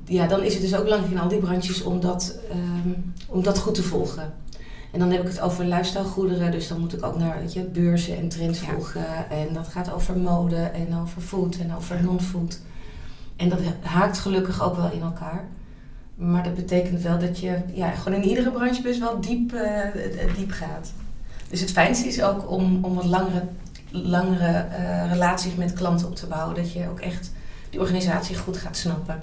[0.04, 2.90] ja, dan is het dus ook belangrijk in al die branches om dat, ehm,
[3.28, 4.34] om dat goed te volgen.
[4.92, 7.62] En dan heb ik het over lifestylegoederen, dus dan moet ik ook naar weet je,
[7.62, 8.66] beurzen en trends Ja.
[8.66, 9.31] volgen.
[9.31, 12.61] En dat gaat over mode en over food en over non-food.
[13.37, 15.44] En dat haakt gelukkig ook wel in elkaar.
[16.14, 20.35] Maar dat betekent wel dat je ja, gewoon in iedere branche best wel diep, eh,
[20.37, 20.92] diep gaat.
[21.51, 23.42] Dus het fijnste is ook om, om wat langere,
[23.90, 26.55] langere eh, relaties met klanten op te bouwen.
[26.55, 27.33] Dat je ook echt
[27.70, 29.20] die organisatie goed gaat snappen.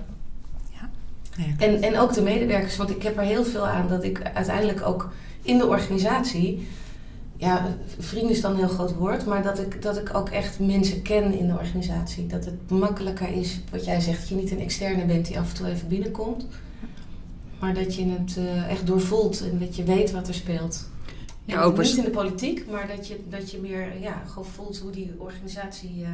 [1.38, 4.22] Nee, En, en ook de medewerkers, want ik heb er heel veel aan dat ik
[4.34, 5.10] uiteindelijk ook
[5.46, 6.68] in de organisatie,
[7.38, 10.60] ja, vrienden is dan een heel groot woord, maar dat ik, dat ik ook echt
[10.60, 12.28] mensen ken in de organisatie.
[12.28, 15.50] Dat het makkelijker is, wat jij zegt, dat je niet een externe bent die af
[15.50, 16.46] en toe even binnenkomt,
[17.60, 20.90] maar dat je het eh, echt doorvoelt en dat je weet wat er speelt.
[21.46, 24.78] Ja, ook niet in de politiek, maar dat je, dat je meer ja, gewoon voelt
[24.78, 26.10] hoe die organisatie eh,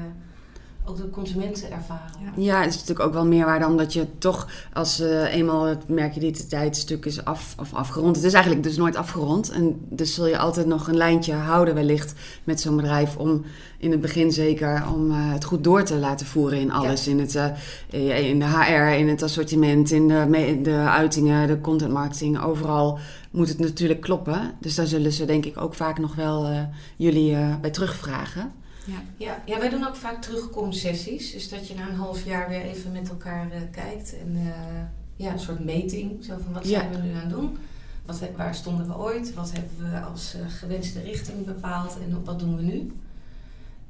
[0.85, 2.11] ook de consumenten ervaren.
[2.19, 2.43] Ja.
[2.43, 7.05] Ja, het is natuurlijk ook wel meerwaarde omdat je toch als eh, eenmaal het merkidentiteitsstuk
[7.05, 8.15] is af, of afgerond.
[8.15, 9.49] Het is eigenlijk dus nooit afgerond.
[9.49, 12.13] En dus zul je altijd nog een lijntje houden wellicht
[12.43, 13.43] met zo'n bedrijf om
[13.77, 17.07] in het begin zeker om eh, het goed door te laten voeren in alles.
[17.07, 21.61] In, het, eh, in de HR, in het assortiment, in de, in de uitingen, de
[21.61, 22.41] content marketing.
[22.41, 22.99] Overal
[23.31, 24.51] moet het natuurlijk kloppen.
[24.59, 26.61] Dus daar zullen ze denk ik ook vaak nog wel eh,
[26.95, 28.51] jullie eh, bij terugvragen.
[28.85, 28.95] Ja.
[29.17, 31.31] Ja, ja, wij doen ook vaak terugkomsessies.
[31.31, 34.15] Dus dat je na een half jaar weer even met elkaar eh, kijkt.
[34.19, 34.81] En eh,
[35.15, 36.23] ja, een soort meting.
[36.23, 36.79] Zo van wat Ja.
[36.79, 37.57] zijn we nu aan het doen?
[38.05, 39.33] Wat, waar stonden we ooit?
[39.33, 41.97] Wat hebben we als eh, gewenste richting bepaald?
[41.99, 42.91] En wat doen we nu?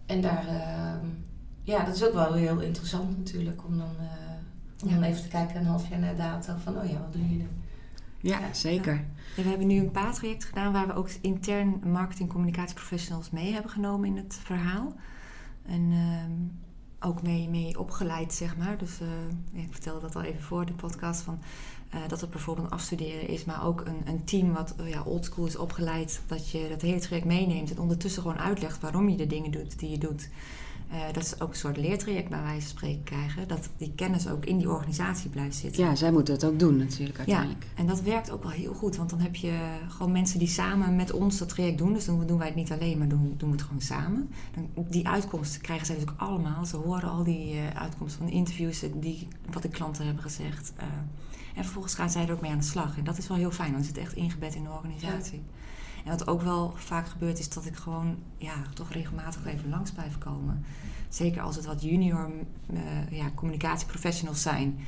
[0.06, 1.08] En daar, eh,
[1.63, 3.65] ja, dat is ook wel heel interessant natuurlijk.
[3.65, 3.89] Om dan,
[4.84, 4.93] om Ja.
[4.95, 6.54] dan even te kijken een half jaar na dato.
[6.63, 7.47] Van, oh ja, wat doen jullie nu?
[8.30, 9.06] Ja, zeker.
[9.35, 13.71] We hebben nu een PA-traject gedaan waar we ook intern marketing communicatie professionals mee hebben
[13.71, 14.95] genomen in het verhaal.
[15.65, 16.31] En ehm,
[16.99, 18.77] ook mee, mee opgeleid, zeg maar.
[18.77, 21.39] Dus uh, ik vertelde dat al even voor de podcast van
[21.93, 25.03] uh, dat het bijvoorbeeld een afstuderen is, maar ook een, een team wat uh, ja,
[25.03, 29.17] oldschool is opgeleid, dat je dat hele traject meeneemt en ondertussen gewoon uitlegt waarom je
[29.17, 30.29] de dingen doet die je doet.
[30.91, 33.47] Uh, dat is ook een soort leertraject bij wijze van spreken krijgen.
[33.47, 35.84] Dat die kennis ook in die organisatie blijft zitten.
[35.84, 37.63] Ja, zij moeten het ook doen natuurlijk uiteindelijk.
[37.63, 38.95] Ja, en dat werkt ook wel heel goed.
[38.95, 39.54] Want dan heb je
[39.88, 41.93] gewoon mensen die samen met ons dat traject doen.
[41.93, 44.30] Dus dan doen wij het niet alleen, maar doen, doen we het gewoon samen.
[44.54, 46.65] Dan, die uitkomsten krijgen zij dus ook allemaal.
[46.65, 50.73] Ze horen al die uh, uitkomsten van de interviews, die, wat de klanten hebben gezegd.
[50.77, 50.84] Uh,
[51.56, 52.97] en vervolgens gaan zij er ook mee aan de slag.
[52.97, 55.41] En dat is wel heel fijn, want het zit echt ingebed in de organisatie.
[55.45, 55.60] Ja.
[56.03, 59.91] En wat ook wel vaak gebeurt is dat ik gewoon ja, toch regelmatig even langs
[59.91, 60.65] blijf komen.
[61.09, 62.31] Zeker als het wat junior
[62.73, 62.79] uh,
[63.11, 64.79] ja, communicatieprofessionals zijn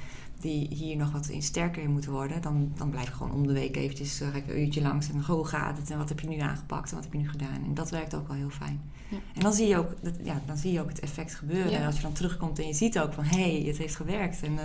[0.43, 3.47] die hier nog wat in sterker in moeten worden, dan, dan blijf ik gewoon om
[3.47, 6.27] de week eventjes uh, een uurtje langs en hoe gaat het en wat heb je
[6.27, 7.63] nu aangepakt en wat heb je nu gedaan.
[7.65, 8.81] En dat werkt ook wel heel fijn.
[9.09, 9.17] Ja.
[9.33, 11.71] En dan zie, je ook, dat, ja, dan zie je ook het effect gebeuren.
[11.71, 11.77] Ja.
[11.77, 14.43] En als je dan terugkomt en je ziet ook van hé, hey, het heeft gewerkt
[14.43, 14.59] en uh,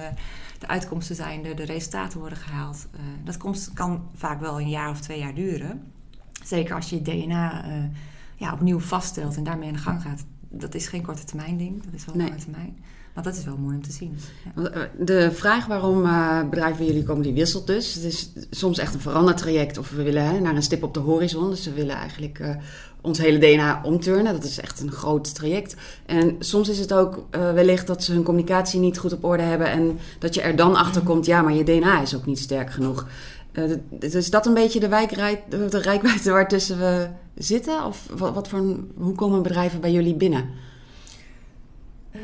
[0.58, 2.87] de uitkomsten zijn er, de resultaten worden gehaald.
[2.94, 5.82] Uh, dat komt, kan vaak wel een jaar of twee jaar duren.
[6.48, 7.72] Zeker als je je DNA uh,
[8.37, 10.24] ja, opnieuw vaststelt en daarmee aan de gang gaat.
[10.50, 12.28] Dat is geen korte termijn ding, dat is wel nee.
[12.28, 12.76] lange termijn.
[13.14, 14.16] Maar dat is wel mooi om te zien.
[14.54, 14.88] Ja.
[14.98, 17.94] De vraag waarom uh, bedrijven bij jullie komen, die wisselt dus.
[17.94, 21.00] Het is soms echt een verandertraject of we willen hè, naar een stip op de
[21.00, 21.50] horizon.
[21.50, 22.56] Dus we willen eigenlijk
[23.00, 24.32] ons hele DNA omturnen.
[24.32, 25.76] Dat is echt een groot traject.
[26.06, 29.70] En soms is het ook wellicht dat ze hun communicatie niet goed op orde hebben.
[29.70, 32.70] En dat je er dan achter komt, ja, maar je DNA is ook niet sterk
[32.70, 33.06] genoeg.
[33.59, 37.85] Uh, is dat een beetje de, wijkrij, de rijkwijde waartussen we zitten?
[37.85, 40.51] Of wat, voor hoe komen bedrijven bij jullie binnen?
[42.12, 42.21] Uh,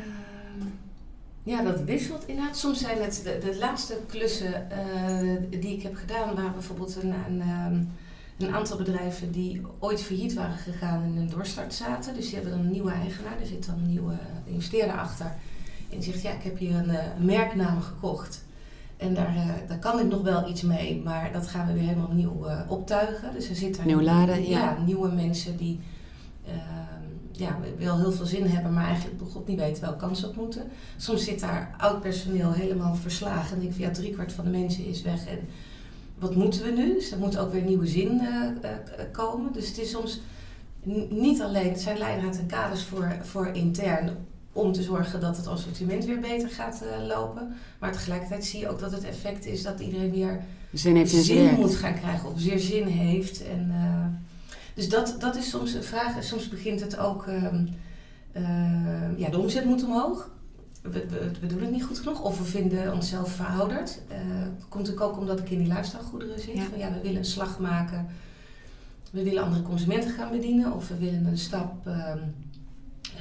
[1.43, 2.57] ja, dat wisselt inderdaad.
[2.57, 7.41] Soms zijn het de, laatste klussen uh, die ik heb gedaan, waren bijvoorbeeld een, een,
[7.41, 7.89] um,
[8.37, 12.13] een, aantal bedrijven die ooit failliet waren gegaan en in een doorstart zaten.
[12.13, 15.25] Dus die hebben dan een nieuwe eigenaar, er zit dan een nieuwe investeerder achter.
[15.89, 18.44] En die zegt, ja, ik heb hier een, een merknaam gekocht.
[18.97, 21.81] En daar, uh, daar kan ik nog wel iets mee, maar dat gaan we weer
[21.81, 23.33] helemaal opnieuw uh, optuigen.
[23.33, 24.59] Dus er zitten Nieuw laden, ja.
[24.59, 24.77] ja.
[24.85, 25.79] nieuwe mensen die
[26.47, 26.53] uh,
[27.31, 30.63] ja, wel heel veel zin hebben, maar eigenlijk god niet weten welke kans op moeten.
[30.97, 34.85] Soms zit daar oud personeel helemaal verslagen en denk van ja, driekwart van de mensen
[34.85, 35.25] is weg.
[35.25, 35.39] En
[36.19, 36.93] wat moeten we nu?
[36.93, 38.21] Dus er moet ook weer nieuwe zin
[39.11, 39.53] komen.
[39.53, 40.21] Dus het is soms
[41.09, 44.09] niet alleen, het zijn leidraad en kaders voor, voor intern
[44.55, 47.55] om te zorgen dat het assortiment weer beter gaat uh, lopen.
[47.79, 50.41] Maar tegelijkertijd zie je ook dat het effect is dat iedereen weer
[50.73, 53.43] zin, heeft zin moet gaan krijgen of zeer zin heeft.
[53.43, 54.05] En, uh,
[54.73, 56.23] dus dat, dat is soms een vraag.
[56.23, 57.43] Soms begint het ook, uh,
[59.17, 60.29] ja, de omzet moet omhoog.
[60.81, 63.99] We, we, we, doen het niet goed genoeg of we vinden onszelf verouderd.
[64.07, 66.55] Dat komt natuurlijk ook omdat ik in die lifestylegoederen zit.
[66.55, 66.63] Ja.
[66.63, 68.07] Van, ja, we willen een slag maken.
[69.11, 72.19] We willen andere consumenten gaan bedienen of we willen een stap ehm,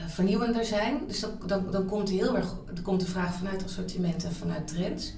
[0.07, 1.01] vernieuwender zijn.
[1.07, 4.69] Dus dan, dan, dan komt heel erg dan komt de vraag vanuit assortiment en vanuit
[4.69, 5.15] trends.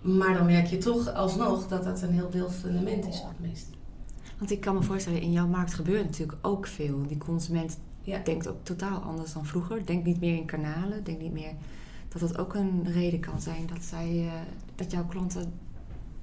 [0.00, 3.66] Maar dan merk je toch alsnog dat dat een heel deel fundament is wat mist.
[4.38, 7.02] Want ik kan me voorstellen, in jouw markt gebeurt natuurlijk ook veel.
[7.06, 8.18] Die consument ja.
[8.18, 9.86] denkt ook totaal anders dan vroeger.
[9.86, 11.04] Denkt niet meer in kanalen.
[11.04, 11.52] Denkt niet meer
[12.08, 14.32] dat dat ook een reden kan zijn dat, zij, uh,
[14.74, 15.52] dat jouw klanten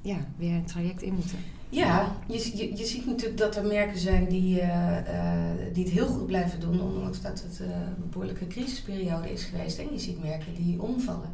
[0.02, 1.38] ja, weer een traject in moeten.
[1.76, 5.32] Ja, je, je, je ziet natuurlijk dat er merken zijn die, uh, uh,
[5.74, 9.78] die het heel goed blijven doen, ondanks dat het uh, een behoorlijke crisisperiode is geweest.
[9.78, 11.30] En je ziet merken die omvallen.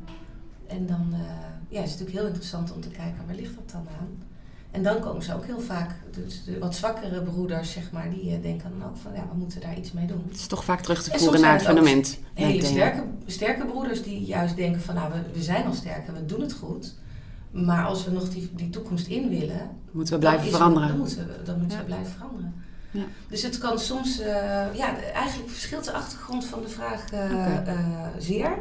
[0.67, 1.13] En dan
[1.67, 4.23] ja, is het natuurlijk heel interessant om te kijken waar ligt dat dan aan.
[4.71, 8.39] En dan komen ze ook heel vaak, dus de wat zwakkere broeders, zeg maar, die
[8.39, 10.23] denken dan ook van ja, we moeten daar iets mee doen.
[10.27, 12.19] Het is toch vaak terug te voeren naar het fundament.
[12.34, 16.13] Hele sterke, sterke broeders die juist denken van nou, we, we zijn al sterk en
[16.13, 16.93] we doen het goed.
[17.52, 20.88] Maar als we nog die, die toekomst in willen, moeten we blijven veranderen.
[20.88, 21.84] dan moeten we, dan moeten ja.
[21.84, 22.54] we blijven veranderen.
[22.92, 23.04] Ja.
[23.28, 24.26] Dus het kan soms, uh,
[24.76, 27.76] ja, eigenlijk verschilt de achtergrond van de vraag uh, okay.
[27.76, 28.58] uh, zeer.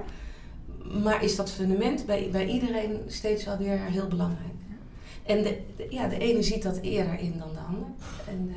[1.02, 4.50] Maar is dat fundament bij, bij iedereen steeds wel weer heel belangrijk.
[5.22, 7.88] En de, de, ja, de ene ziet dat eerder in dan de ander.
[8.28, 8.54] En,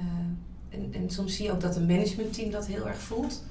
[0.69, 3.43] en, en soms zie je ook dat een managementteam dat heel erg voelt.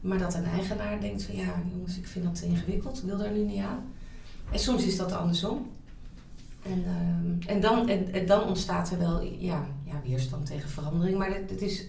[0.00, 3.32] Maar dat een eigenaar denkt van ja, jongens, ik vind dat ingewikkeld, ik wil daar
[3.32, 3.84] nu niet aan.
[4.52, 5.66] En soms is dat andersom.
[6.64, 11.18] En, uh, en, dan, en, en, dan ontstaat er wel ja, ja, weerstand tegen verandering.
[11.18, 11.86] Maar het, het, is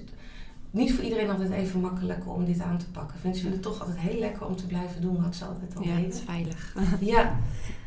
[0.71, 3.17] niet voor iedereen altijd even makkelijk om dit aan te pakken.
[3.23, 5.83] Mensen vinden het toch altijd heel lekker om te blijven doen wat ze altijd al
[5.83, 6.09] ja, deden.
[6.09, 6.75] is veilig.
[7.13, 7.39] ja,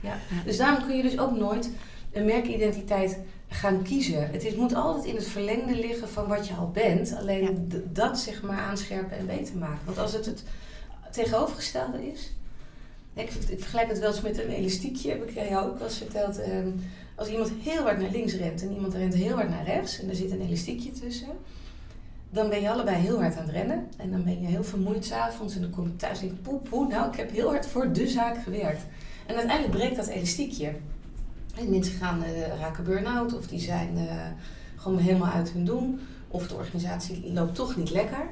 [0.03, 0.17] ja.
[0.45, 1.71] Dus daarom kun je dus ook nooit
[2.13, 4.31] een merkidentiteit gaan kiezen.
[4.31, 7.17] Het is, moet altijd in het verlengde liggen van wat je al bent.
[7.19, 7.79] Alleen ja.
[7.93, 9.85] dat zeg maar aanscherpen en beter maken.
[9.85, 10.45] Want als het het
[11.11, 12.33] tegenovergestelde is...
[13.19, 15.97] Ik, ik vergelijk het wel eens met een elastiekje, heb ik jou ook wel eens
[15.97, 16.39] verteld.
[16.39, 16.71] Ehm,
[17.15, 20.09] als iemand heel hard naar links rent en iemand rent heel hard naar rechts en
[20.09, 21.29] er zit een elastiekje tussen,
[22.31, 23.89] dan ben je allebei heel hard aan het rennen.
[23.97, 26.69] En dan ben je heel vermoeid s'avonds en dan kom je thuis en denk poep,
[26.69, 28.83] poep, nou ik heb heel hard voor de zaak gewerkt.
[29.27, 30.73] En uiteindelijk breekt dat elastiekje.
[31.57, 34.27] En mensen gaan, uh, raken burn-out of die zijn uh,
[34.77, 36.01] gewoon helemaal uit hun doen.
[36.29, 38.27] Of de organisatie loopt toch niet lekker.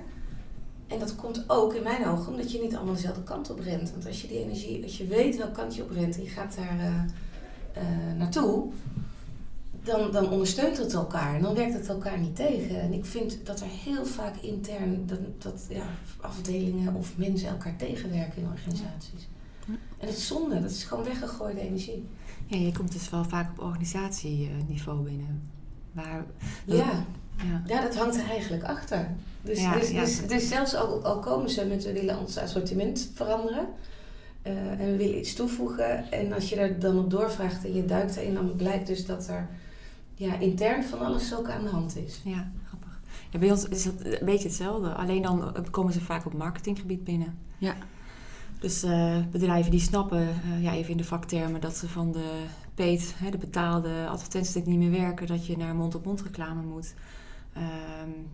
[0.86, 3.90] En dat komt ook in mijn ogen omdat je niet allemaal dezelfde kant op rent.
[3.90, 6.28] Want als je die energie, als je weet welk kant je op rent en je
[6.28, 7.06] gaat daar
[7.76, 8.72] uh, naartoe,
[9.82, 12.80] dan, dan ondersteunt het elkaar en dan werkt het elkaar niet tegen.
[12.80, 15.86] En ik vind dat er heel vaak intern dat, dat ja,
[16.20, 19.28] afdelingen of mensen elkaar tegenwerken in organisaties.
[19.98, 22.04] En het is zonde, dat is gewoon weggegooide energie.
[22.46, 25.50] Ja, je komt dus wel vaak op organisatieniveau binnen.
[25.92, 26.24] Maar
[26.64, 27.04] ja.
[27.36, 27.62] Ja.
[27.66, 27.80] Ja.
[27.80, 29.10] dat hangt er eigenlijk achter.
[29.42, 33.10] Dus, ja, dus, dus, dus, zelfs al, al, komen ze met we willen ons assortiment
[33.14, 33.66] veranderen
[34.46, 36.10] uh, en we willen iets toevoegen.
[36.10, 39.28] En als je er dan op doorvraagt en je duikt erin, dan blijkt dus dat
[39.28, 39.48] er
[40.14, 42.20] ja, intern van alles ook aan de hand is.
[42.24, 43.00] Ja, grappig.
[43.30, 44.94] Ja, bij ons is het een beetje hetzelfde.
[44.94, 47.38] Alleen dan komen ze vaak op marketinggebied binnen.
[47.58, 47.74] Ja.
[48.58, 52.44] Dus uh, bedrijven die snappen, uh, ja, even in de vaktermen, dat ze van de
[52.76, 56.94] peet, hè, de betaalde advertenties niet meer werken, dat je naar mond-op-mond reclame moet.
[57.56, 58.28] Um,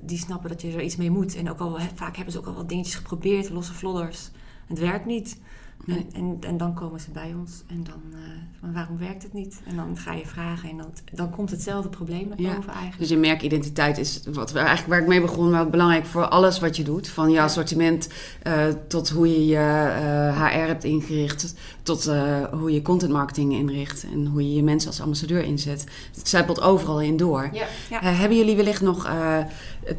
[0.00, 1.36] die snappen dat je er iets mee moet.
[1.36, 4.30] En ook al, vaak hebben ze ook al wat dingetjes geprobeerd, losse vlodders.
[4.66, 5.40] Het werkt niet.
[5.86, 9.60] En, en, en, dan komen ze bij ons en dan, uh, waarom werkt het niet?
[9.66, 12.98] En dan ga je vragen en dan, dan komt hetzelfde probleem naar boven eigenlijk.
[12.98, 16.58] Dus je merkidentiteit is wat we eigenlijk waar ik mee begon, maar belangrijk voor alles
[16.58, 17.08] wat je doet.
[17.08, 18.08] Van je assortiment
[18.46, 22.10] uh, tot hoe je je uh, HR hebt ingericht, tot
[22.50, 25.84] hoe je content marketing inricht en hoe je je mensen als ambassadeur inzet.
[26.16, 27.50] Het zijpelt overal in door.
[27.52, 27.66] Ja.
[27.90, 28.00] Ja.
[28.00, 29.08] hebben jullie wellicht nog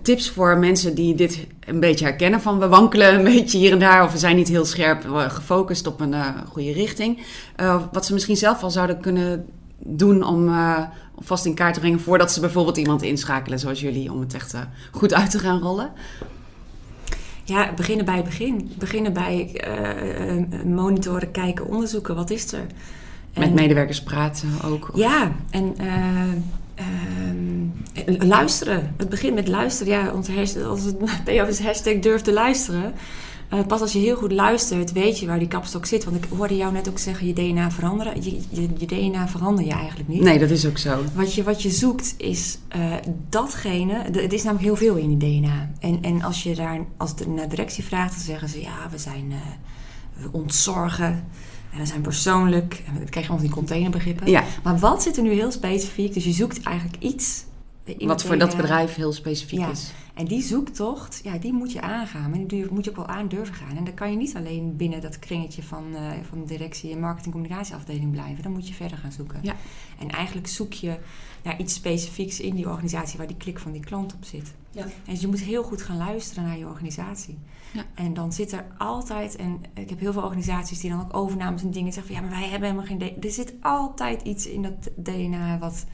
[0.01, 3.79] tips voor mensen die dit een beetje herkennen van we wankelen een beetje hier en
[3.79, 7.19] daar of we zijn niet heel scherp gefocust op een uh, goede richting.
[7.61, 9.45] Uh, wat ze misschien zelf al zouden kunnen
[9.77, 10.79] doen om, uh,
[11.19, 14.55] vast in kaart te brengen voordat ze bijvoorbeeld iemand inschakelen zoals jullie om het echt
[14.91, 15.91] goed uit te gaan rollen.
[17.43, 18.71] Ja, beginnen bij het begin.
[18.77, 19.61] Beginnen bij
[20.65, 22.15] monitoren, kijken, onderzoeken.
[22.15, 22.65] Wat is er?
[23.33, 24.89] En, Met medewerkers praten ook?
[24.93, 24.99] Of?
[24.99, 25.75] Ja, en
[28.17, 28.93] luisteren.
[28.97, 29.93] Het begint met luisteren.
[29.93, 30.97] Ja, onze hashtag, als het
[31.49, 32.93] is hashtag durf te luisteren.
[33.53, 36.03] Uh, pas als je heel goed luistert, weet je waar die kapstok zit.
[36.03, 38.23] Want ik hoorde jou net ook zeggen, je DNA veranderen.
[38.23, 40.21] Je, je, je DNA verander je eigenlijk niet.
[40.21, 41.03] Nee, dat is ook zo.
[41.13, 42.93] Wat je, wat je zoekt is uh,
[43.29, 43.93] datgene...
[44.11, 45.69] Het is namelijk heel veel in je DNA.
[45.79, 48.61] En, en als je daar als de, naar directie vraagt, dan zeggen ze...
[48.61, 49.25] Ja, we zijn...
[49.31, 49.37] Uh,
[50.13, 51.25] we ontzorgen.
[51.71, 52.83] En we zijn persoonlijk.
[52.87, 54.29] En dan krijg je ons die containerbegrippen.
[54.29, 54.43] Ja.
[54.63, 56.13] Maar wat zit er nu heel specifiek?
[56.13, 57.45] Dus je zoekt eigenlijk iets...
[57.99, 59.69] Wat voor dat bedrijf heel specifiek ja.
[59.69, 59.91] is.
[60.13, 62.29] En die zoektocht, ja, die moet je aangaan.
[62.29, 63.77] Maar die moet je ook wel aan durven gaan.
[63.77, 66.99] En dan kan je niet alleen binnen dat kringetje van, uh, van de directie en
[66.99, 68.43] marketing communicatieafdeling blijven.
[68.43, 69.39] Dan moet je verder gaan zoeken.
[69.41, 69.55] Ja.
[69.99, 70.97] En eigenlijk zoek je
[71.43, 74.53] naar iets specifieks in die organisatie waar die klik van die klant op zit.
[74.71, 74.83] Ja.
[74.83, 77.37] En dus je moet heel goed gaan luisteren naar je organisatie.
[77.73, 77.85] Ja.
[77.95, 81.61] En dan zit er altijd, en ik heb heel veel organisaties die dan ook overnames
[81.61, 83.27] en dingen zeggen van ja, maar wij hebben helemaal geen DNA.
[83.27, 85.85] Er zit altijd iets in dat DNA wat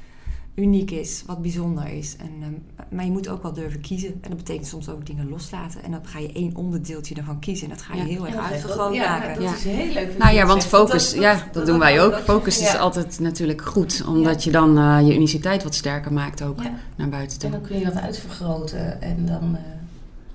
[0.56, 2.16] uniek is, wat bijzonder is.
[2.20, 4.10] En, um, maar je moet ook wel durven kiezen.
[4.22, 5.84] En dat betekent soms ook dingen loslaten.
[5.84, 7.70] En dan ga je één onderdeeltje ervan kiezen.
[7.70, 8.06] En dat ga je Ja.
[8.06, 9.44] heel erg Ja, uitvergroot ja, maken.
[9.44, 10.18] dat is heel leuk.
[10.18, 12.14] Nou ja, want focus, Dat- ja, dat- dat doen wij ook.
[12.16, 12.78] Focus is ja.
[12.78, 16.72] altijd natuurlijk goed, omdat je dan eh, je uniciteit wat sterker maakt ook Ja.
[16.96, 17.50] naar buiten toe.
[17.52, 19.62] En dan kun je dat uitvergroten en dan eh,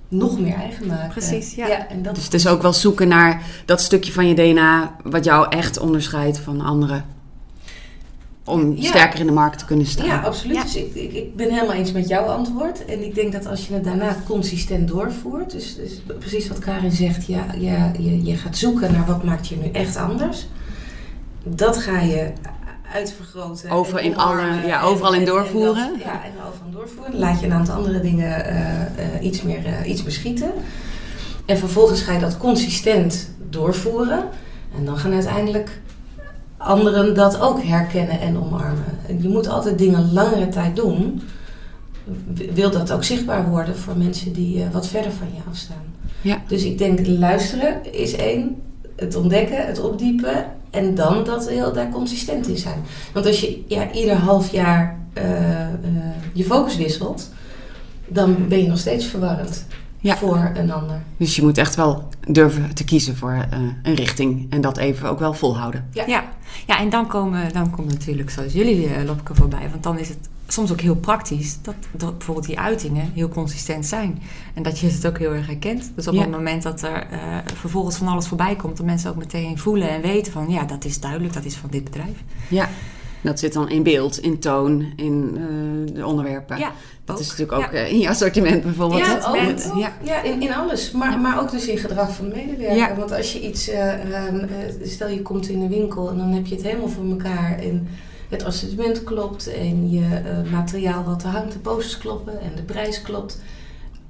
[0.07, 1.09] nog meer eigen maken.
[1.09, 1.87] Precies, ja.
[1.87, 5.23] en dat Dus het is ook wel zoeken naar dat stukje van je DNA wat
[5.23, 7.05] jou echt onderscheidt van anderen.
[8.49, 8.87] Om Ja.
[8.87, 10.05] sterker in de markt te kunnen staan.
[10.05, 10.55] Ja, absoluut.
[10.55, 10.63] Ja.
[10.63, 12.85] Dus ik, ik, ik ben helemaal eens met jouw antwoord.
[12.85, 16.91] En ik denk dat als je het daarna consistent doorvoert, dus, dus precies wat Karin
[16.91, 20.47] zegt, ja, ja, je, je gaat zoeken naar wat maakt je nu echt anders.
[21.43, 22.31] Dat ga je
[22.93, 23.69] uitvergroten.
[23.69, 25.89] Over in alle- ja, en- overal in en- en doorvoeren.
[25.93, 27.19] dat- ja, en overal in doorvoeren.
[27.19, 28.87] Laat je een aantal andere dingen eh, eh,
[29.23, 30.51] iets meer eh, iets beschieten.
[31.45, 34.23] En vervolgens ga je dat consistent doorvoeren.
[34.77, 35.79] En dan gaan uiteindelijk
[36.59, 38.97] anderen dat ook herkennen en omarmen.
[39.07, 41.21] En je moet altijd dingen langere tijd doen.
[42.53, 45.83] Wil dat ook zichtbaar worden voor mensen die eh, wat verder van je afstaan.
[46.21, 46.41] Ja.
[46.47, 48.61] Dus ik denk luisteren is één.
[48.95, 50.45] Het ontdekken, het opdiepen.
[50.69, 52.83] En dan dat heel daar consistent in zijn.
[53.13, 55.73] Want als je ja, ieder half jaar eh, eh,
[56.33, 57.29] je focus wisselt,
[58.07, 59.65] dan ben je nog steeds verwarrend.
[60.01, 60.17] Ja.
[60.17, 61.01] voor een ander.
[61.17, 65.09] Dus je moet echt wel durven te kiezen voor eh, een richting en dat even
[65.09, 65.87] ook wel volhouden.
[65.91, 66.03] Ja.
[66.07, 66.23] Ja,
[66.67, 69.69] ja en dan komen, dan komt natuurlijk zoals jullie, uh, Lopke, voorbij.
[69.69, 73.85] Want dan is het soms ook heel praktisch dat, dat bijvoorbeeld die uitingen heel consistent
[73.85, 74.21] zijn.
[74.53, 75.91] En dat je het ook heel erg herkent.
[75.95, 76.21] Dus op Ja.
[76.21, 77.17] het moment dat er uh,
[77.55, 80.85] vervolgens van alles voorbij komt, dat mensen ook meteen voelen en weten van ja, dat
[80.85, 82.23] is duidelijk, dat is van dit bedrijf.
[82.47, 82.69] Ja,
[83.21, 86.57] dat zit dan in beeld, in toon, in eh, de onderwerpen.
[86.57, 86.71] Ja,
[87.05, 87.21] dat ook.
[87.21, 87.77] is natuurlijk ook Ja.
[87.79, 89.05] eh, in je assortiment bijvoorbeeld.
[89.05, 89.77] Ja, ook, ook.
[90.03, 90.21] Ja.
[90.21, 90.91] in, in alles.
[90.91, 92.95] Maar, maar ook dus in gedrag van de medewerker.
[92.95, 94.47] Want als je iets, eh, ehm, eh,
[94.83, 97.59] stel je komt in een winkel en dan heb je het helemaal voor elkaar.
[97.59, 97.87] En
[98.29, 100.05] het assortiment klopt en je
[100.51, 103.41] materiaal wat er hangt, de posters kloppen en de prijs klopt.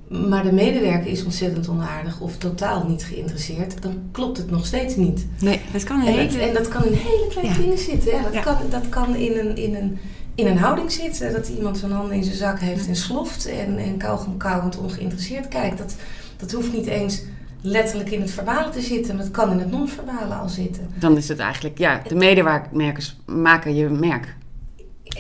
[0.10, 3.82] Maar de medewerker is ontzettend onaardig of totaal niet geïnteresseerd.
[3.82, 5.26] Dan klopt het nog steeds niet.
[5.40, 6.40] Nee, Dat kan dat, hele...
[6.42, 7.62] en dat kan in hele kleine Ja.
[7.62, 8.24] dingen zitten.
[8.24, 8.42] Dat, Ja.
[8.42, 9.98] kan, dat kan in een, in, een,
[10.36, 11.32] in een houding zitten.
[11.34, 13.46] Dat iemand zijn handen in zijn zak heeft en sloft.
[13.46, 15.78] En, en kauwgom kauwend ongeïnteresseerd kijkt.
[15.78, 15.96] Dat,
[16.38, 17.22] dat hoeft niet eens
[17.62, 19.16] letterlijk in het verbale te zitten.
[19.16, 20.88] Maar het kan in het non-verbale al zitten.
[21.00, 24.36] dan is het eigenlijk, ja, de medewerkers maken je merk.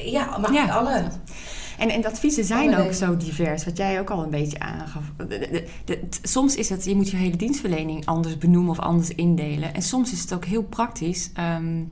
[0.05, 0.65] Ja, maar Ja.
[0.67, 1.03] alle.
[1.79, 5.03] En, en de adviezen zijn ook zo divers, wat jij ook al een beetje aangaf.
[5.17, 9.73] De- de- soms is het, je moet je hele dienstverlening anders benoemen of anders indelen.
[9.73, 11.29] En soms is het ook heel praktisch.
[11.33, 11.83] Ehm,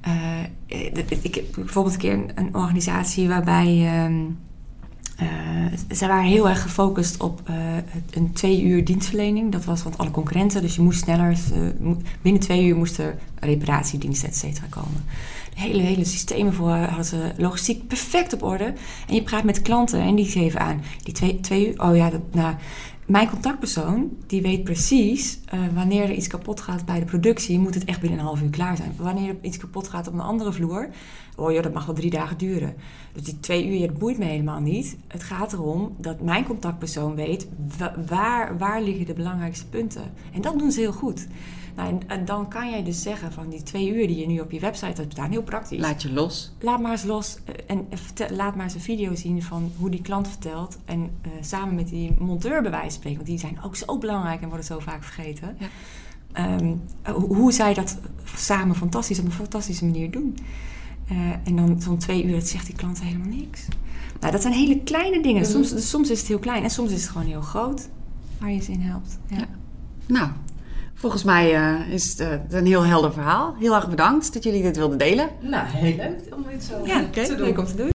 [0.00, 4.20] eh, ik heb bijvoorbeeld een keer een, een organisatie waarbij ehm,
[5.16, 7.54] eh, ze waren heel erg gefocust op eh,
[8.10, 9.52] een twee uur dienstverlening.
[9.52, 11.38] Dat was van alle concurrenten, dus je moest sneller,
[12.22, 15.04] binnen twee uur moest er reparatiediensten et cetera komen.
[15.60, 18.74] Hele, hele systemen voor hadden ze logistiek perfect op orde.
[19.08, 22.10] En je praat met klanten en die geven aan, die twee, twee uur, oh ja,
[22.10, 22.54] dat, nou,
[23.06, 27.74] mijn contactpersoon, die weet precies eh, wanneer er iets kapot gaat bij de productie, moet
[27.74, 28.94] het echt binnen een half uur klaar zijn.
[28.96, 30.88] Wanneer er iets kapot gaat op een andere vloer,
[31.36, 32.74] oh ja, dat mag wel drie dagen duren.
[33.12, 34.96] Dus die twee uur, dat boeit me helemaal niet.
[35.08, 40.02] Het gaat erom dat mijn contactpersoon weet wa- waar, waar liggen de belangrijkste punten.
[40.32, 41.26] En dat doen ze heel goed.
[41.76, 44.40] Nou, en, en dan kan jij dus zeggen van die twee uur die je nu
[44.40, 45.80] op je website hebt staan, heel praktisch.
[45.80, 46.52] Laat je los.
[46.60, 49.90] Laat maar eens los eh, en vertel- laat maar eens een video zien van hoe
[49.90, 50.78] die klant vertelt.
[50.84, 53.98] En eh, samen met die monteur bij wijze van spreken, want die zijn ook zo
[53.98, 55.56] belangrijk en worden zo vaak vergeten.
[55.58, 55.66] Ja.
[56.32, 56.74] Ehm,
[57.14, 57.98] hoe, hoe zij dat
[58.34, 60.36] samen fantastisch op een fantastische manier doen.
[61.10, 63.66] Eh, en dan zo'n twee uur, dat zegt die klant helemaal niks.
[64.20, 65.46] Nou, dat zijn hele kleine dingen.
[65.46, 67.88] Soms, soms is het heel klein en soms is het gewoon heel groot
[68.38, 69.18] waar je ze in helpt.
[69.26, 69.36] Ja.
[69.36, 69.46] Ja.
[70.06, 70.28] Nou,
[70.94, 73.54] volgens mij eh, is het eh, een heel helder verhaal.
[73.58, 75.28] Heel erg bedankt dat jullie dit wilden delen.
[75.40, 77.46] Nou, heel leuk om dit zo Ja, te doen.
[77.46, 77.88] leuk om te doen.